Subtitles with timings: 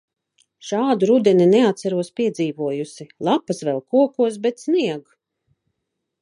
[0.67, 5.07] Šādu rudeni neatceros piedzīvojusi- lapas vēl kokos, bet snieg.